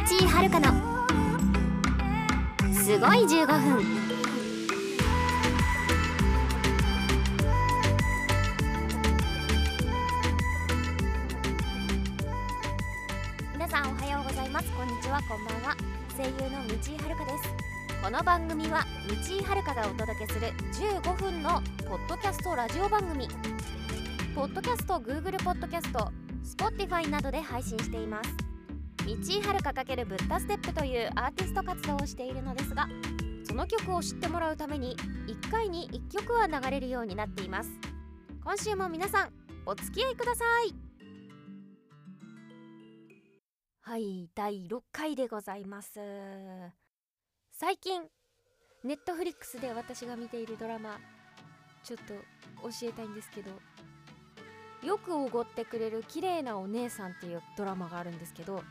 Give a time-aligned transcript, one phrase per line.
[0.00, 0.72] 井遥の。
[2.72, 3.84] すごい15分。
[13.52, 14.72] 皆さんおはようございます。
[14.72, 15.76] こんにちはこんばんは。
[16.16, 17.44] 声優の道井遥です。
[18.02, 20.48] この番組は道井遥がお届けする
[21.02, 23.28] 15分のポッドキャストラジオ番組。
[24.34, 26.10] ポッドキャスト Google ポッドキャスト
[26.42, 28.49] Spotify などで配信しています。
[29.04, 32.88] 道井遥×ブッダステップというアーティスト活動をしているのですが
[33.44, 37.70] その曲を知ってもらうために1回に1曲は流れるようになっています。
[38.44, 39.32] 今週も皆さん
[39.66, 40.74] お付き合いください。
[43.80, 45.98] はい第6回でございます。
[47.52, 48.02] 最近
[48.84, 50.98] ネットフリックスで私が見ているドラマ
[51.82, 52.14] ちょっと
[52.62, 53.50] 教えたいんですけど
[54.86, 58.62] よくおごってくれる綺麗なお姉さんっていうドラマがあるんですけど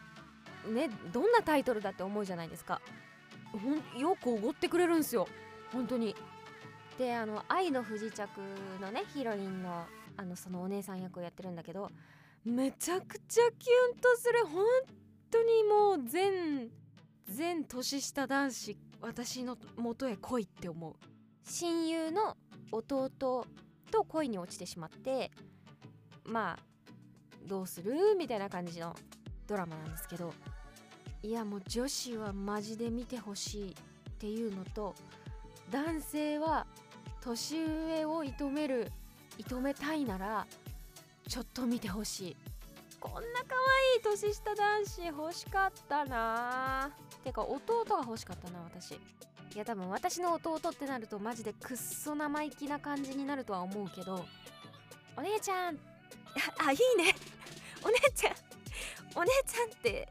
[0.68, 2.82] ねどんなタイトルだって思うじゃないですか。
[3.52, 5.28] ほんよくおごってくれるんですよ。
[5.72, 6.16] 本当に。
[6.98, 8.30] であの「愛の不時着」
[8.82, 9.86] のねヒロインの
[10.18, 11.90] あのそのお姉さん役をやってるんだけど
[12.44, 14.46] めちゃくちゃキュンとする。
[14.46, 14.66] 本
[15.32, 16.70] 当にもう全
[17.28, 20.96] 全年下男子私の元へ来いって思う。
[21.44, 22.36] 親友の
[22.72, 23.46] 弟と
[24.08, 25.32] 恋に落ちてしまって
[26.26, 26.60] まあ
[27.48, 28.16] どうする？
[28.18, 28.96] みたいな感じの
[29.50, 30.32] ドラマなんですけど
[31.24, 33.74] いやもう女子はマジで見てほしいっ
[34.20, 34.94] ていうのと
[35.72, 36.68] 男性は
[37.22, 38.92] 年上を射止める
[39.40, 40.46] 射止めたいなら
[41.28, 42.38] ちょっと見てほしい。
[43.00, 43.56] こんな可
[44.02, 46.92] 愛い年下男子欲しかったな
[47.24, 48.94] てか弟が欲しかったな私。
[48.94, 48.98] い
[49.56, 54.26] や多分私の弟ってなるとマジでくっそ生意気な感じになるとは思うけど
[55.18, 55.78] お姉ちゃん。
[56.66, 57.16] あいいね。
[57.84, 58.49] お姉ちゃん。
[59.16, 60.08] お姉ちゃんって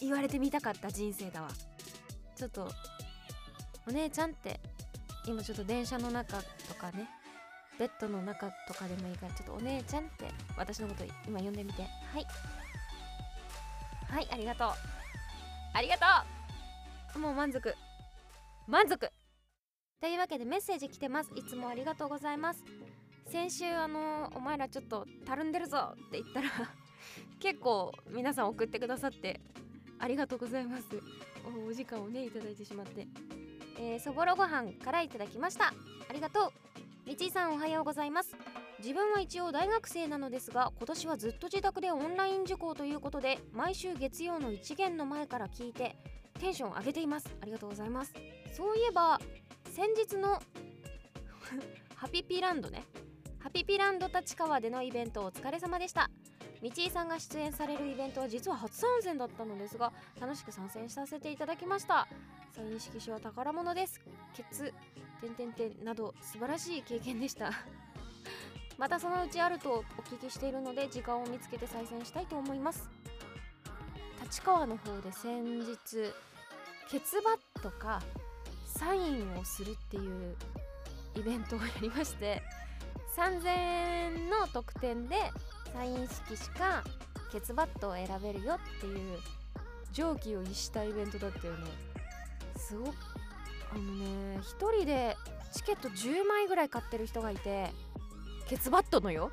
[0.00, 1.48] 言われてみたかった人生だわ。
[2.36, 2.70] ちょっと
[3.86, 4.60] お姉ちゃんって
[5.26, 7.08] 今ちょっと電車の中とかね
[7.78, 10.26] ベッドの中とかでもいいからちょっとお姉ちゃんって
[10.56, 11.82] 私のこと今呼んでみて。
[11.82, 11.88] は
[12.18, 12.26] い。
[14.08, 14.68] はいありがとう。
[15.74, 16.04] ありがと
[17.16, 17.18] う。
[17.18, 17.74] もう満足。
[18.66, 19.10] 満足。
[20.00, 21.30] というわけでメッセージ来てます。
[21.34, 22.64] いつもありがとうございます。
[23.30, 26.48] 先週あのお前らちょっとたるんでるぞって言ったら
[27.40, 29.40] 結構皆さん送ってくださって
[29.98, 30.84] ありがとうございます。
[31.64, 33.06] おお時間をねいただいてしまって。
[33.78, 35.72] えー、そぼろご飯からいただきました。
[36.08, 36.50] ありがとう。
[37.06, 38.36] みちさんおはようございます。
[38.78, 45.96] 自分は一応大学生なのですが今年はずっと自宅でオンライン受講ということで毎週月曜の一元の前から聞いて
[46.40, 47.28] テンション上げています。
[47.40, 48.12] ありがとうございます。
[48.52, 49.20] そういえば
[49.70, 50.40] 先日の
[51.94, 52.84] ハピピランドね。
[53.38, 56.10] ハピピランド立川でのイベントお疲れ様でした。
[56.62, 62.06] 道井さんが出演されるイベントは実は初参戦だったのですが楽しく参戦させていただきました。
[62.54, 64.00] サイン色紙は宝物です。
[64.32, 64.72] ケツ
[65.20, 67.50] 点点点など素晴らしい経験でした。
[68.78, 72.88] またそのうちあるとお聞きしているので時間を見つけて再戦したいと思います。
[74.22, 75.76] 立川の方で先日
[76.88, 78.00] ケツバットか
[78.66, 80.36] サインをするっていう
[81.16, 82.42] イベントをやりまして
[83.16, 85.16] 3000円の特典で
[85.72, 86.84] サイン式しか
[87.30, 89.18] ケツバットを選べるよっていう
[89.92, 91.66] 常軌を逸したイベントだったよね。
[92.56, 92.94] すごく
[93.72, 94.42] あのね1
[94.76, 95.16] 人で
[95.52, 97.70] チケット10枚ぐらい買ってる人がいて
[98.48, 99.30] ケツバットのよ？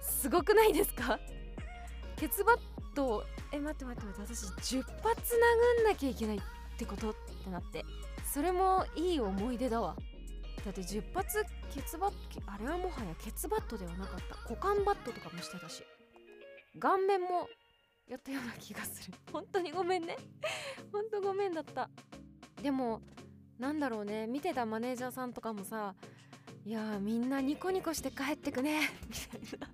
[0.00, 1.18] すごくないですか？
[2.16, 2.58] ケツバッ
[2.94, 4.46] トえ待って待って待って私
[4.76, 5.34] 10発
[5.80, 6.40] 殴んなきゃいけないっ
[6.78, 7.10] てこと？
[7.10, 7.14] っ
[7.44, 7.84] てなって。
[8.32, 9.96] それもいい思い出だわ。
[10.64, 11.44] だって10発
[11.74, 12.16] ケツバット
[12.46, 14.36] あれはもはやケツバットではなかった。
[14.50, 15.84] 股間バットとかもしてたし。
[16.80, 17.48] 顔面も
[18.08, 19.14] やったような気がする。
[19.30, 20.16] 本当にごめんね。
[20.90, 21.90] 本当ごめんだった。
[22.62, 23.02] でも
[23.58, 24.26] なんだろうね。
[24.26, 25.94] 見てたマネージャーさんとかもさ
[26.64, 28.88] いやみんなニコニコして帰ってくね。
[29.06, 29.68] みたいな。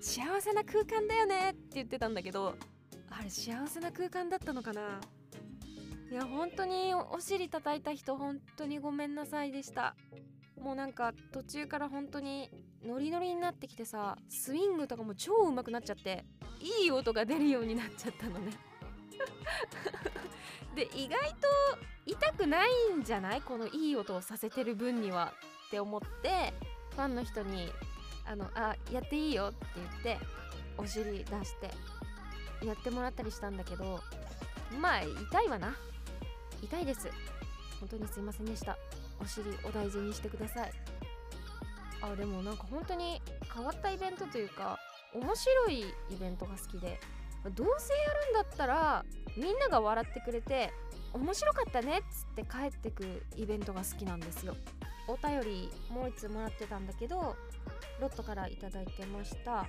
[0.00, 2.56] 幸せな空間だよねって言ってたんだけど
[3.10, 5.00] あれ幸せな空間だったのかな。
[6.10, 9.94] いや本当にお尻叩いた人本当にごめんなさいでした。
[10.60, 12.50] もうなんか途中から本当に
[12.84, 16.24] ノリノリになってきてさスイングとかも超上手くなっちゃって
[16.82, 18.52] いい音が出るようになっちゃったのね。
[20.74, 21.48] で意外と
[22.06, 23.42] 痛くないんじゃない？
[23.42, 25.32] このいい音をさせてる分には
[25.66, 26.52] って思って
[26.92, 27.70] ファンの人に
[28.26, 30.18] 「あのあやっていいよ」って言って
[30.76, 31.70] お尻出して
[32.66, 34.00] やってもらったりしたんだけど
[34.80, 35.76] まあ痛いわな。
[36.62, 37.08] 痛いです。
[37.80, 38.76] 本当にすいませんでした。
[39.20, 40.72] お尻お大事にしてください。
[42.00, 43.20] あでもなんか本当に
[43.52, 44.78] 変わったイベントというか
[45.14, 47.00] 面白いイベントが好きで
[47.54, 49.04] どうせやるんだったら
[49.36, 50.72] みんなが笑ってくれて
[51.12, 53.04] 面白かったねっつって帰ってく
[53.36, 54.54] イベントが好きなんですよ。
[55.08, 57.34] お便りもう1つもらってたんだけど
[58.00, 59.66] ロットから頂いてました。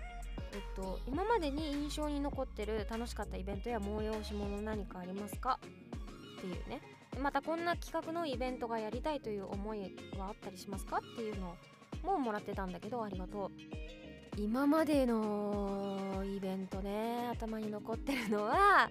[0.51, 5.59] えっと今までに印象に残ってる楽しかったイベントや催し物何かありますか？
[6.39, 6.81] っていうね。
[7.21, 11.55] またこんな企画のイベントがやりたいという思いはあったりしますかっていうの
[12.03, 13.51] ももらってたんだけどありがとう。
[14.37, 18.89] 今までのイベントね頭に残ってるのは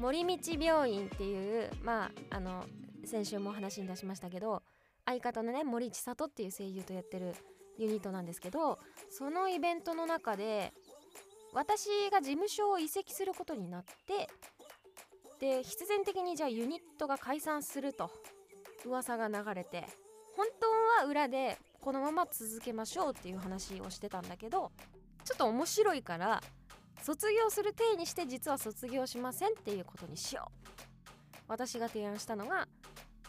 [0.00, 2.64] 森道病院っていうまああの
[3.04, 4.62] 先週も話に出しましたけど
[5.06, 7.34] 相方のね森千里っていう声優とやってる
[7.78, 8.78] ユニットなんですけど
[9.10, 10.72] そのイベントの中で
[11.54, 14.28] 私が事務所を移籍することになって
[15.40, 18.10] で必然的にじゃあユニットが解散すると
[18.84, 19.84] 噂が流れて
[20.36, 20.66] 本当
[21.02, 24.72] は裏でこのまま続けましょうっていう話をしてたんだけど
[25.24, 26.42] ちょっと面白いから
[27.02, 30.68] 卒業する体にして実は卒業しませんっていうことにしよう。
[31.46, 32.68] 私が提案したのが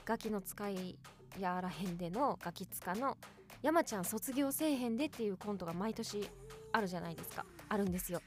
[0.05, 0.97] ガキの使い
[1.39, 3.17] やらへんでのガキ使の
[3.61, 6.27] 山ちゃん卒業せえへんでっていうコントが毎年
[6.71, 7.45] あるじゃないですか。
[7.69, 8.21] あるんですよ。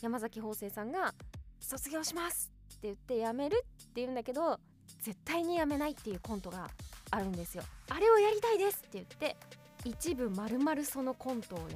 [0.00, 1.14] 山崎邦生さんが
[1.60, 4.60] 卒業しますって言って辞めるって言うんだけど
[5.00, 6.70] 絶対に辞めないっていうコントが
[7.10, 7.64] あるんですよ。
[7.88, 9.36] あれをやりたいですって言って
[9.84, 11.68] 一部まるまるそのコントをやっ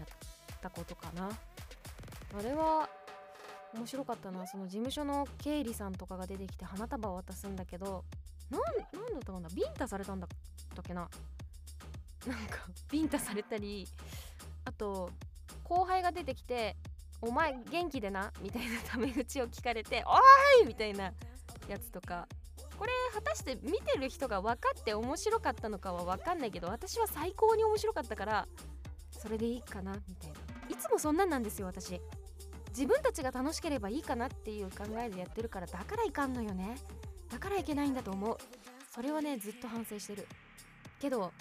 [0.60, 1.30] たことかな。
[2.38, 2.88] あれは
[3.74, 4.46] 面白かったな。
[4.46, 8.04] その事務所の経理さんとかが出てきて花束を渡すんだけど
[8.50, 9.48] なんなんだったかな。
[9.48, 10.28] ビンタされたんだっ
[10.74, 11.08] たっけな。
[12.26, 13.88] なんかビンタされたり
[14.64, 15.10] あと
[15.64, 16.76] 後輩が出てきて
[17.22, 21.12] 「お前元気でな」みたいなタメ口を聞かれて「おーい!」みたいな
[21.66, 22.28] やつとか。
[22.78, 28.48] これ果たして見てる人が分かって面白かったのかは分かんないけど私は最高に面白かったから
[29.12, 30.36] それでいいかなみたいな。
[30.68, 32.00] いつもそんなんなんですよ私。
[32.70, 36.76] 自分たちが楽しければいいかなっていう考えでやってるからだからいかんのよね。
[37.30, 38.36] だからいけないんだと思う。
[38.92, 40.26] それはねずっと反省してる。
[40.98, 41.32] けど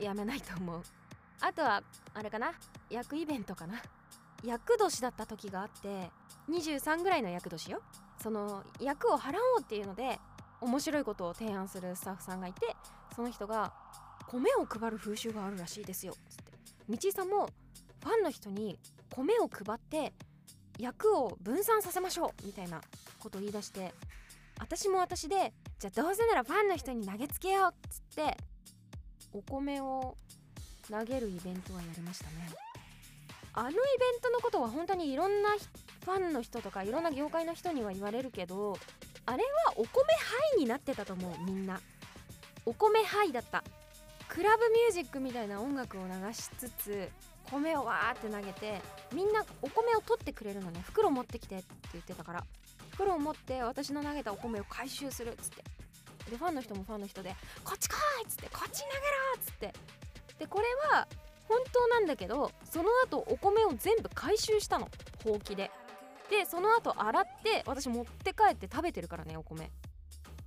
[0.00, 0.82] やめないと思う。
[1.40, 1.84] あとは
[2.14, 2.52] あれかな？
[2.88, 3.80] 役イベントかな？
[4.44, 6.10] 役年だった時があって
[6.50, 7.82] 23ぐらいの役年よ。
[8.22, 10.18] その役を払おうっていうので
[10.60, 12.60] 面白いことを提案するスタッフさんがいて
[13.16, 13.72] その人が
[14.28, 16.52] 米を配る風習があるらしいですよつって。
[16.88, 17.46] 道井さんも
[18.04, 18.78] ファンの人に
[19.10, 20.12] 米を配って
[20.78, 22.80] 役を分散させましょうみたいな
[23.18, 23.92] ことを言い出して
[24.58, 28.36] 私も私でじゃあどうせならファンの人に投げつけようっつって
[29.32, 30.16] お米を
[30.90, 32.69] 投げるイベントはやりましたね。
[33.52, 35.50] あのイベントのことは本当にいろんな
[36.04, 38.78] ファンの人とかいろんな業界の人には言われるけど
[39.26, 41.80] あれはお米ハイになってたと思うみんな
[42.64, 43.64] お米ハイだった
[44.28, 47.08] クラブミュージックみたいな音楽を流しつつ
[47.50, 48.80] 米をわーって投げて
[49.12, 51.64] みんなお米を取ってくれるのね袋持ってきてって
[51.94, 52.44] 言ってたから
[52.92, 55.64] 袋を持って私の投げたお米を回収するっつって
[56.30, 57.92] でファンの人もファンの人で「こっち来
[58.22, 59.00] い!」っつって「こっち投げろ!」
[59.36, 59.72] っつって
[60.38, 61.08] でこれは
[61.50, 64.88] 本当なんだけどその後お米を全部回収したの。
[65.24, 65.72] ほうきで。
[66.30, 69.72] でその後洗って私持って帰って食べてるからねお米。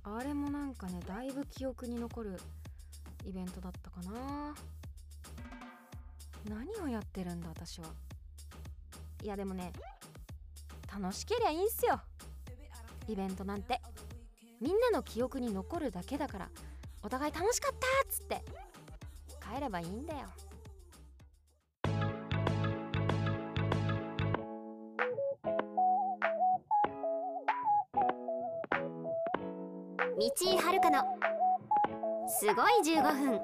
[0.02, 2.40] あれもなんかねだいぶ記憶に残る
[3.26, 4.54] イベントだったかな。
[6.48, 7.88] 何をやってるんだ私は。
[9.22, 9.74] いやでもね
[10.90, 12.00] 楽しけりゃいいんすよ。
[13.08, 13.82] イベントなんて。
[14.62, 16.48] みんなの記憶に残るだけだから
[17.02, 18.42] お互い楽しかったっつって。
[19.54, 20.28] 帰ればいいんだよ。
[30.16, 31.02] 道井遥の
[32.28, 33.40] すごい15分。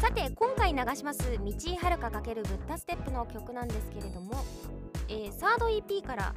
[0.00, 4.32] さて今回流します道井遥か×ブッダステップの曲なんですけれども、
[5.08, 6.34] えー、サード EP から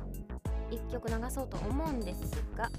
[0.69, 2.69] 1曲流そうと思うんですが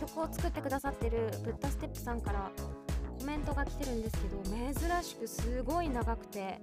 [0.00, 2.50] 曲を作ってくださってるブッダステップさんから
[3.26, 6.60] メントが来てるんですけど珍しくすごい長くて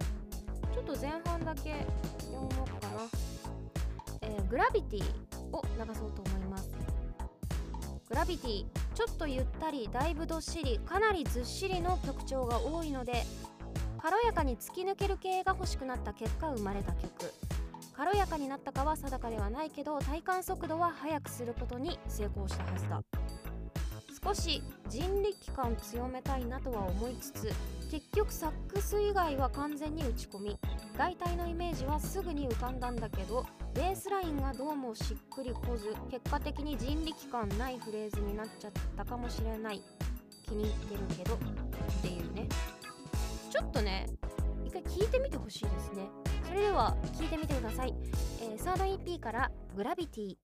[0.73, 1.85] ちょっと前半だけ
[2.31, 3.03] 読もうかな、
[4.21, 5.03] えー、グラビティ
[5.51, 6.71] を流そうと思います。
[8.09, 13.23] グラビティちょっとゆったりだいぶどっしりかなりずっしりの曲調が多いので
[13.97, 17.09] 軽やかに突き抜ける系が欲しくなった結果生まれた曲。
[17.95, 23.03] 軽やかになったかは定かではないけど体感速度は速くすることに成功したはずだ。
[24.23, 27.53] 少し人力感強めたいなとは思いつつ
[27.91, 30.59] 結局サックス以外は完全に打ち込み。
[30.97, 39.81] 大体のイメージはすぐに浮かんだんだけどベースラインがどうもしっくりこず結果的に人力感ないフレーズになっちゃったかもしれない。
[40.47, 41.35] 気に入ってるけど。
[41.35, 41.37] っ
[42.01, 42.47] ていうね。
[43.49, 44.07] ちょっとね
[44.65, 46.07] 一回聞いてみてほしいですね。
[46.47, 47.95] それでは聞いてみてください、
[48.41, 50.35] えー、サード EP から「グラビティ」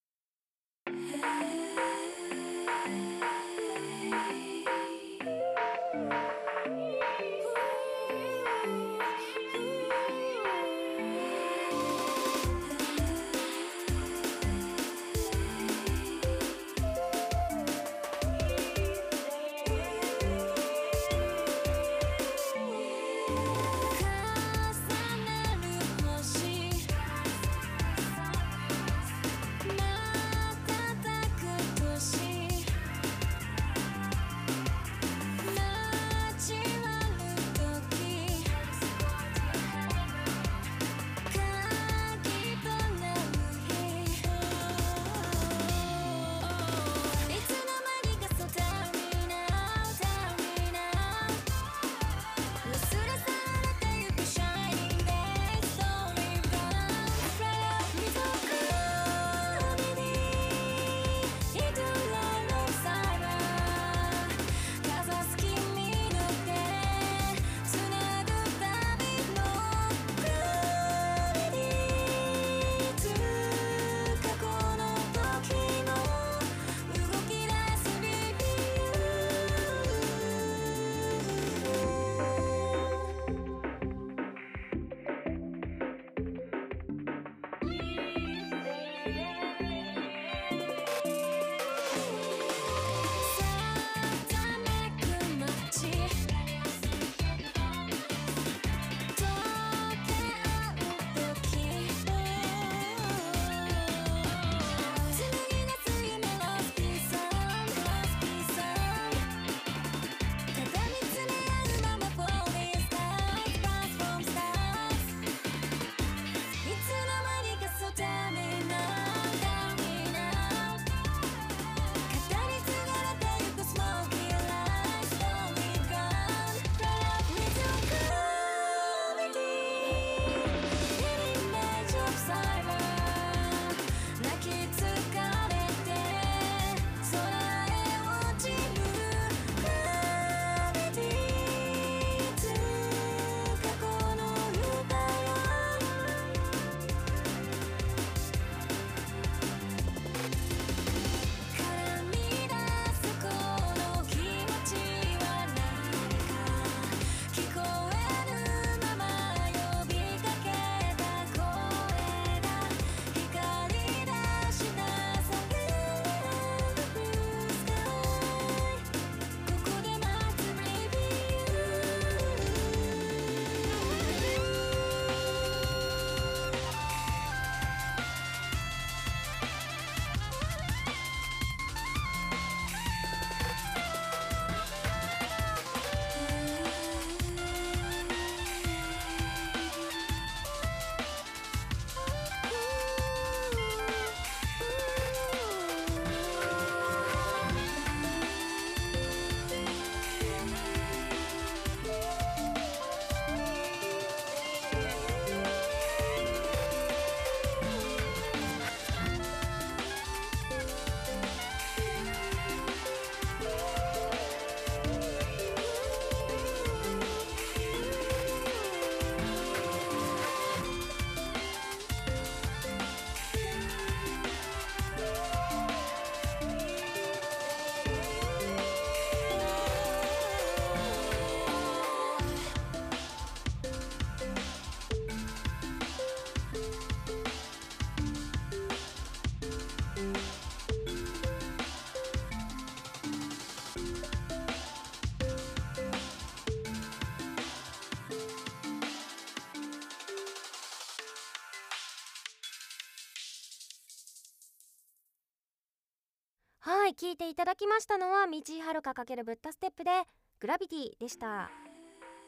[257.02, 259.90] はい聞いていただきましたのは道井悠×ブッダステップで
[260.38, 261.50] グラビティでした、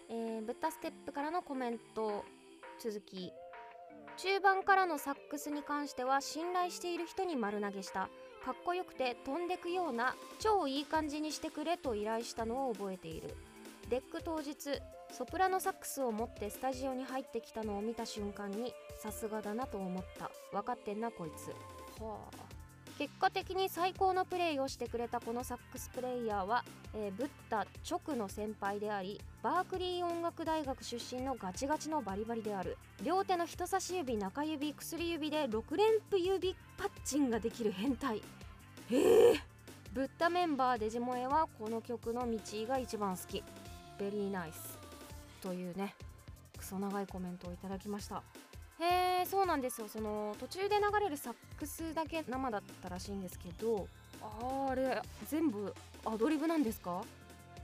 [0.09, 2.25] えー、ブッダステップからのコメント
[2.83, 3.33] 続き。
[4.19, 8.09] 中盤からのサックスに関しては信頼している人に丸投げした。
[8.45, 13.35] かっこよくて飛んでくような超いい感じにしてくれと依頼したのを覚えている。
[13.89, 14.55] レック当日
[15.11, 20.31] ソプラノサックスを持ってスタジオに入ってきたのを見た瞬間にさすがだなと思った。
[20.51, 21.49] 分かってんなこいつ。
[22.03, 22.52] はあ。
[22.99, 32.77] 結果的に最高のプレイをしてくれたこのサックスプレイヤーは、えーブッダ直の先輩でありバークリー音楽大学出身のガチガチのバリバリである。
[33.03, 38.19] 両手の人差し指中指薬指で6連符指パッチンができる変態。
[38.91, 39.41] へえ
[39.93, 43.43] ブッダメンバーデジモエはこの曲の道が一番好き。
[43.99, 44.79] ベリーナイス
[45.41, 45.95] というね
[46.57, 48.23] クソ長いコメントをいただきました。
[48.83, 49.89] へえそうなんですよ。
[49.89, 53.87] その途中で流れるサックスだけ生だったらしいんですけど。
[54.25, 55.75] ああれ全部
[56.05, 57.03] アドリブなんですか？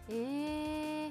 [0.08, 1.08] えー、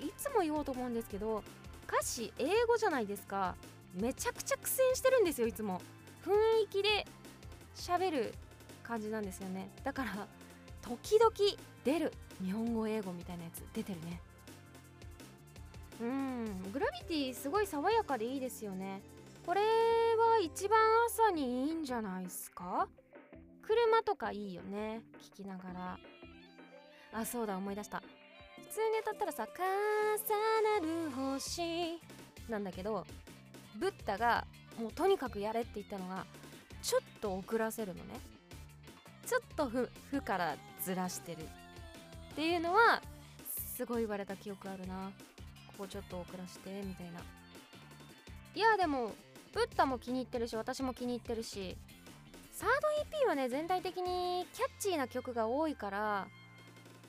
[0.00, 1.44] いつも言おうと思うんですけど
[1.86, 3.54] 歌詞英語じゃないですか。
[3.94, 5.82] めちゃくちゃ苦戦してるんですよいつも。
[6.24, 6.30] 雰
[6.64, 7.06] 囲気で
[7.76, 8.34] 喋る
[8.82, 9.68] 感じなんですよね。
[9.84, 10.26] だから
[10.80, 11.30] 時々
[11.84, 14.22] 出る日本語英語みたいなやつ出てるね。
[16.02, 16.72] うん。
[16.72, 19.00] グラビティすごい爽やかでいいですよね。
[19.46, 22.88] これは一番朝にいいんじゃないですか？
[23.62, 25.02] 車とかいいよね。
[25.34, 25.98] 聞きながら。
[27.14, 28.02] あそうだ思い出した。
[28.56, 32.00] 普通に歌ったらさ「重なる星」
[32.48, 33.06] なんだけど
[33.76, 34.46] ブッダが
[34.80, 36.24] もうとにかくやれって言ったのが
[36.82, 38.18] ちょっと遅らせるのね。
[39.26, 41.42] ちょっとふ「ふ」からずらしてる。
[42.32, 43.02] っていうのは
[43.76, 45.12] すごい言われた記憶あるな。
[45.76, 47.20] ここちょっと遅らしてみたいな。
[48.54, 49.12] いやでも
[49.52, 51.76] ブッダも気に入ってるし私も気に入ってるし
[52.52, 56.26] サード EP はね全体的にキャッチーな曲が多いから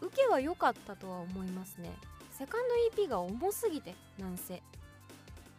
[0.02, 1.92] 受けは良かったとは思いますね。
[2.32, 2.62] セカン
[2.96, 4.62] ド EP が重すぎてなんせ。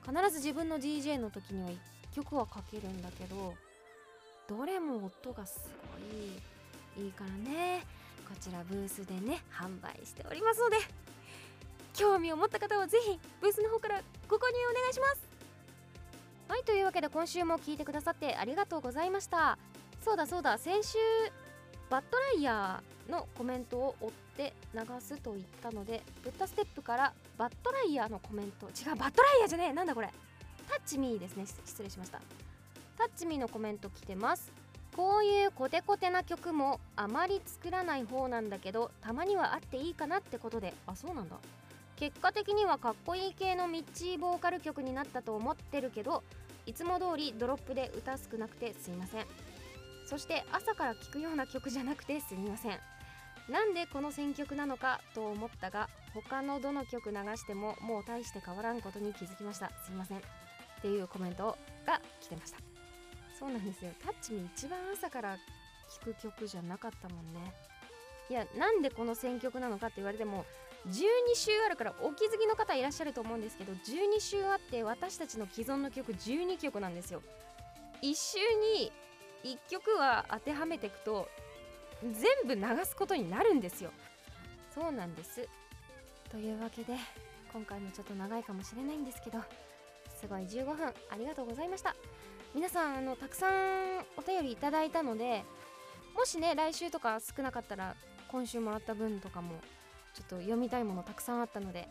[0.07, 1.79] 必ず自分の DJ の時には1
[2.17, 3.55] 曲はかけるんだけど
[4.49, 5.71] どれも音がす
[6.97, 7.85] ごいいいからね。
[8.29, 11.04] こちらブースでね販売しておりますので。
[11.95, 15.29] 興味を持った方はぜひブースの方からご購入お願いします。
[16.49, 19.59] はいというわけで今週も聞いてくださってありがとうございました。
[20.05, 20.99] そうだそうだ先週
[21.89, 28.67] バッドライヤーのコメントを追って流すと言ったのでブッダステップからバッドライヤーのコメント。
[28.67, 30.11] 違うバッドライヤーじゃねえなんだこれ。
[30.69, 31.47] タッチミーですね。
[31.47, 32.21] 失礼しました。
[32.99, 34.51] タッチミーのコメント来てます。
[34.97, 40.75] こういうコテコテな曲もあまり作らない方なんだけどたまにはあっていいかなってことで。
[40.87, 41.37] あそうなんだ。
[41.97, 46.23] 結果的にはかっこいい系のミッチーボーカル曲になったと思ってるけど
[46.67, 49.27] いつも通りドロップで歌少なくてすいません。
[50.07, 52.79] そして朝から聴くような曲じゃなくてすみません。
[53.49, 59.71] なんでこの選曲なのかと思ったが他のどの曲流してももう大して変わらんことに気づきました。
[59.85, 60.19] すいません。
[60.19, 60.21] っ
[60.83, 62.59] ていうコメントが来てました。
[63.39, 63.91] そうなんですよ。
[64.03, 65.37] タッチに一番朝から
[66.05, 67.53] 聴く曲じゃなかったもんね。
[68.31, 70.47] いやなんでこの選曲なのかって言われても
[70.87, 77.23] 12週あるからお気づきの方いらっしゃると思うんですけど12週あって私たちの既存の曲12曲なんですよ。
[78.03, 78.39] 1週
[78.79, 78.93] に
[79.45, 81.29] 1曲は当てはめていくと
[82.03, 82.15] 全
[82.47, 83.91] 部流すことになるんですよ。
[84.75, 85.49] そうなんです。
[86.31, 86.97] というわけで
[87.53, 89.39] 今回もちょっと長いかもしれないんですけど
[90.21, 91.95] すごい15分ありがとうございました。
[92.55, 95.45] 皆さんあのたくさんお便りいただいたので
[96.15, 97.97] もしね来週とか少なかったら
[98.29, 99.61] 今週もらった分とかも
[100.15, 101.89] ちょっと読みたいものたくさんあったので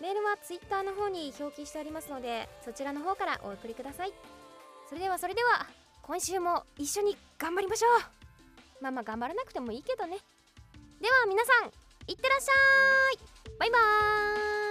[0.00, 4.12] メールは Twitter の方に表記してありますのでそちらの方からお送りください。
[4.88, 5.66] それではそれでは
[6.02, 8.82] 今週も一緒に頑張りましょう。
[8.82, 10.18] まあまあ頑張らなくてもいいけどね。
[11.00, 11.68] では皆さん
[12.08, 12.52] いってらっしゃ
[13.14, 13.58] い。
[13.58, 14.61] バイバーイ。